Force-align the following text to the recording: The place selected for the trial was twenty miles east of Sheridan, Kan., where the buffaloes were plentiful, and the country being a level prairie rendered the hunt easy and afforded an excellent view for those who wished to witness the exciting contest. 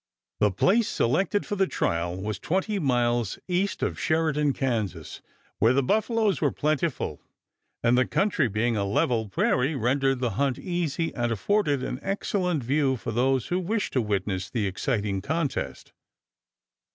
The 0.39 0.49
place 0.49 0.87
selected 0.89 1.45
for 1.45 1.55
the 1.55 1.67
trial 1.67 2.19
was 2.19 2.39
twenty 2.39 2.79
miles 2.79 3.37
east 3.47 3.83
of 3.83 3.99
Sheridan, 3.99 4.51
Kan., 4.53 4.89
where 5.59 5.73
the 5.73 5.83
buffaloes 5.83 6.41
were 6.41 6.51
plentiful, 6.51 7.21
and 7.83 7.95
the 7.95 8.07
country 8.07 8.47
being 8.47 8.75
a 8.75 8.83
level 8.83 9.29
prairie 9.29 9.75
rendered 9.75 10.17
the 10.19 10.31
hunt 10.41 10.57
easy 10.57 11.13
and 11.13 11.31
afforded 11.31 11.83
an 11.83 11.99
excellent 12.01 12.63
view 12.63 12.95
for 12.95 13.11
those 13.11 13.49
who 13.49 13.59
wished 13.59 13.93
to 13.93 14.01
witness 14.01 14.49
the 14.49 14.65
exciting 14.65 15.21
contest. 15.21 15.93